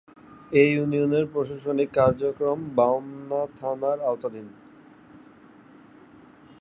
[0.51, 4.47] এ ইউনিয়নের প্রশাসনিক কার্যক্রম বামনা থানার আওতাধীন।